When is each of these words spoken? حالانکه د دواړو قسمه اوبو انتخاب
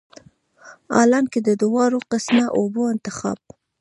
حالانکه 0.95 1.39
د 1.47 1.49
دواړو 1.61 1.97
قسمه 2.11 2.45
اوبو 2.59 2.81
انتخاب 2.93 3.39